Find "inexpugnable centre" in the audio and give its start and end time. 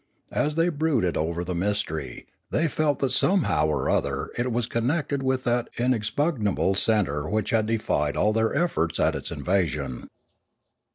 5.77-7.29